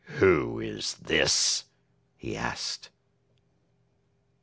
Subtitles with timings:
[0.17, 1.65] "Who is this?"
[2.17, 2.89] he asked.